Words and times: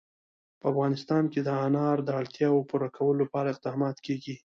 په 0.59 0.65
افغانستان 0.71 1.23
کې 1.31 1.39
د 1.43 1.49
انار 1.65 1.97
د 2.03 2.09
اړتیاوو 2.21 2.67
پوره 2.69 2.89
کولو 2.97 3.19
لپاره 3.23 3.47
اقدامات 3.53 3.97
کېږي. 4.05 4.35